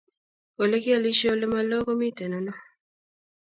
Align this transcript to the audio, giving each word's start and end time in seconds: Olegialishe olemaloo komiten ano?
Olegialishe 0.61 1.27
olemaloo 1.35 1.83
komiten 1.87 2.31
ano? 2.39 2.53